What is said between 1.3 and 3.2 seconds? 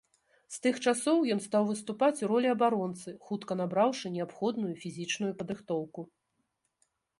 ён стаў выступаць у ролі абаронцы,